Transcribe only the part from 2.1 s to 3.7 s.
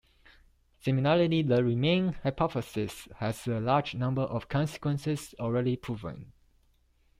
hypothesis has a